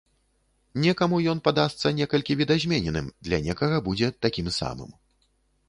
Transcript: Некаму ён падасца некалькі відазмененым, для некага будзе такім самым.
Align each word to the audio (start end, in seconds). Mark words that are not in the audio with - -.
Некаму 0.85 1.19
ён 1.33 1.41
падасца 1.47 1.91
некалькі 1.99 2.37
відазмененым, 2.41 3.13
для 3.29 3.41
некага 3.51 3.77
будзе 3.89 4.13
такім 4.27 4.47
самым. 4.59 4.91